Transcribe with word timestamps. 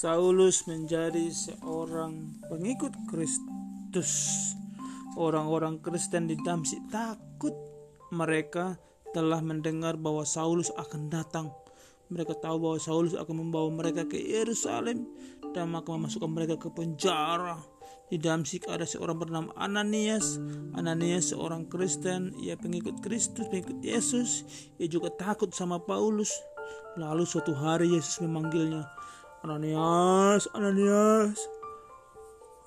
Saulus 0.00 0.64
menjadi 0.64 1.28
seorang 1.28 2.40
pengikut 2.48 2.96
Kristus. 3.10 4.12
Orang-orang 5.18 5.82
Kristen 5.84 6.24
di 6.24 6.40
Damsik 6.40 6.88
takut 6.88 7.52
mereka 8.08 8.80
telah 9.12 9.44
mendengar 9.44 10.00
bahwa 10.00 10.24
Saulus 10.24 10.72
akan 10.78 11.12
datang. 11.12 11.52
Mereka 12.10 12.42
tahu 12.42 12.56
bahwa 12.58 12.78
Saulus 12.80 13.14
akan 13.14 13.46
membawa 13.46 13.70
mereka 13.70 14.02
ke 14.08 14.18
Yerusalem 14.18 15.06
dan 15.54 15.70
maka 15.70 15.94
memasukkan 15.94 16.30
mereka 16.30 16.58
ke 16.58 16.72
penjara. 16.72 17.60
Di 18.10 18.18
Damsik 18.18 18.66
ada 18.66 18.82
seorang 18.82 19.22
bernama 19.22 19.54
Ananias. 19.54 20.42
Ananias 20.74 21.30
seorang 21.30 21.70
Kristen, 21.70 22.34
ia 22.42 22.58
pengikut 22.58 22.98
Kristus, 22.98 23.46
pengikut 23.46 23.78
Yesus. 23.86 24.42
Ia 24.82 24.90
juga 24.90 25.14
takut 25.14 25.54
sama 25.54 25.78
Paulus. 25.78 26.34
Lalu 26.98 27.22
suatu 27.22 27.54
hari 27.54 27.94
Yesus 27.94 28.18
memanggilnya, 28.20 28.82
Ananias, 29.46 30.50
Ananias. 30.52 31.38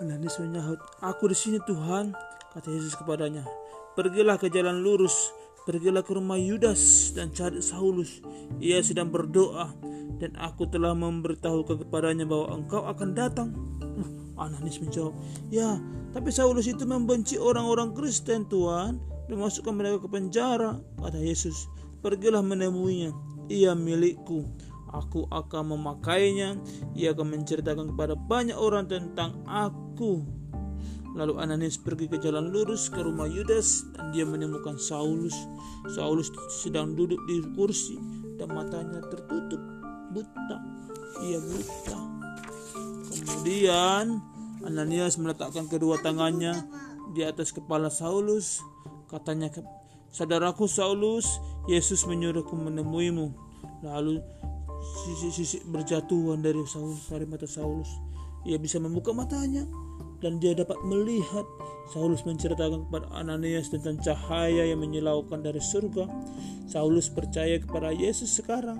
Ananias 0.00 0.38
menyahut, 0.40 0.80
Aku 1.04 1.28
di 1.28 1.36
sini 1.36 1.58
Tuhan, 1.66 2.16
kata 2.54 2.68
Yesus 2.70 2.94
kepadanya. 2.96 3.44
Pergilah 3.92 4.40
ke 4.40 4.48
jalan 4.48 4.80
lurus, 4.80 5.34
pergilah 5.68 6.00
ke 6.00 6.16
rumah 6.16 6.40
Yudas 6.40 7.12
dan 7.12 7.34
cari 7.34 7.60
Saulus. 7.60 8.24
Ia 8.62 8.80
sedang 8.80 9.12
berdoa 9.12 9.74
dan 10.22 10.38
aku 10.38 10.70
telah 10.70 10.94
memberitahukan 10.94 11.82
kepadanya 11.86 12.24
bahwa 12.24 12.56
engkau 12.56 12.86
akan 12.86 13.08
datang. 13.12 13.50
Uh, 13.82 14.40
Ananias 14.40 14.78
menjawab, 14.78 15.12
Ya, 15.50 15.76
tapi 16.14 16.30
Saulus 16.30 16.70
itu 16.70 16.86
membenci 16.86 17.36
orang-orang 17.36 17.92
Kristen 17.92 18.46
Tuhan 18.46 19.02
dan 19.28 19.36
masukkan 19.36 19.74
mereka 19.76 20.02
ke 20.02 20.08
penjara. 20.08 20.78
Kata 20.98 21.20
Yesus, 21.20 21.68
pergilah 22.00 22.40
menemuinya 22.40 23.31
ia 23.48 23.72
milikku. 23.74 24.46
Aku 24.92 25.24
akan 25.32 25.78
memakainya. 25.78 26.60
Ia 26.92 27.16
akan 27.16 27.40
menceritakan 27.40 27.96
kepada 27.96 28.12
banyak 28.14 28.54
orang 28.54 28.86
tentang 28.86 29.40
aku. 29.48 30.20
Lalu 31.12 31.36
Ananias 31.40 31.76
pergi 31.76 32.08
ke 32.08 32.16
jalan 32.16 32.48
lurus 32.48 32.88
ke 32.88 33.00
rumah 33.04 33.28
Yudas 33.28 33.84
dan 33.96 34.12
dia 34.16 34.24
menemukan 34.24 34.80
Saulus. 34.80 35.36
Saulus 35.92 36.32
sedang 36.48 36.96
duduk 36.96 37.20
di 37.28 37.40
kursi 37.52 38.00
dan 38.40 38.52
matanya 38.52 39.00
tertutup 39.12 39.60
buta. 40.12 40.56
Ia 41.24 41.40
buta. 41.40 42.00
Kemudian 43.12 44.24
Ananias 44.64 45.20
meletakkan 45.20 45.68
kedua 45.68 46.00
tangannya 46.00 46.64
di 47.12 47.20
atas 47.28 47.52
kepala 47.52 47.92
Saulus. 47.92 48.64
Katanya 49.12 49.52
Saudaraku 50.12 50.68
Saulus, 50.68 51.40
Yesus 51.64 52.04
menyuruhku 52.04 52.52
menemuimu. 52.52 53.32
Lalu 53.80 54.20
sisi-sisi 54.82 55.64
berjatuhan 55.64 56.44
dari 56.44 56.60
Saulus 56.68 57.08
dari 57.08 57.24
mata 57.24 57.48
Saulus. 57.48 57.88
Ia 58.44 58.60
bisa 58.60 58.76
membuka 58.76 59.16
matanya 59.16 59.64
dan 60.20 60.36
dia 60.36 60.52
dapat 60.52 60.76
melihat 60.84 61.48
Saulus 61.90 62.22
menceritakan 62.28 62.86
kepada 62.86 63.08
Ananias 63.16 63.72
tentang 63.72 63.98
cahaya 64.04 64.68
yang 64.68 64.84
menyilaukan 64.84 65.40
dari 65.40 65.58
surga. 65.58 66.06
Saulus 66.68 67.08
percaya 67.08 67.56
kepada 67.58 67.90
Yesus 67.90 68.36
sekarang. 68.36 68.78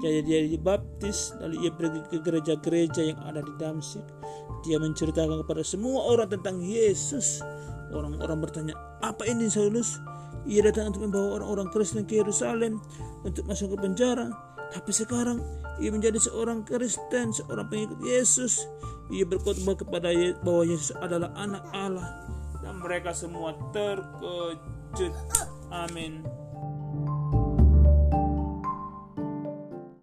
Jadi 0.00 0.24
dia 0.24 0.40
dibaptis, 0.48 1.36
lalu 1.44 1.68
ia 1.68 1.72
pergi 1.76 2.00
ke 2.08 2.24
gereja-gereja 2.24 3.04
yang 3.04 3.20
ada 3.20 3.44
di 3.44 3.52
Damsik. 3.60 4.02
Dia 4.64 4.80
menceritakan 4.80 5.44
kepada 5.44 5.60
semua 5.60 6.08
orang 6.08 6.32
tentang 6.32 6.56
Yesus. 6.64 7.44
Orang-orang 7.92 8.38
bertanya, 8.40 8.74
apa 9.04 9.28
ini 9.28 9.52
Saulus? 9.52 10.00
Ia 10.48 10.64
datang 10.64 10.94
untuk 10.94 11.08
membawa 11.08 11.40
orang-orang 11.40 11.68
Kristen 11.72 12.08
ke 12.08 12.20
Yerusalem 12.20 12.80
untuk 13.26 13.44
masuk 13.44 13.76
ke 13.76 13.76
penjara. 13.84 14.32
Tapi 14.70 14.90
sekarang 14.94 15.42
ia 15.82 15.90
menjadi 15.90 16.16
seorang 16.16 16.62
Kristen, 16.62 17.34
seorang 17.34 17.66
pengikut 17.68 18.00
Yesus. 18.00 18.64
Ia 19.10 19.26
berkhotbah 19.26 19.74
kepada 19.74 20.14
bahwa 20.40 20.62
Yesus 20.62 20.94
adalah 21.02 21.34
anak 21.34 21.66
Allah 21.74 22.30
dan 22.62 22.78
mereka 22.78 23.10
semua 23.10 23.56
terkejut. 23.74 25.14
Amin. 25.72 26.22